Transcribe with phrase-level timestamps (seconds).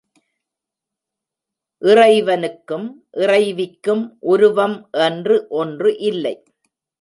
[1.81, 2.87] இறைவனுக்கும்
[3.17, 4.75] இறைவிக்கும் உருவம்
[5.01, 6.35] என்று ஒன்று இல்லை.